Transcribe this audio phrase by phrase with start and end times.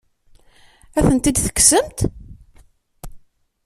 [0.97, 1.99] Ad tent-id-tekksemt?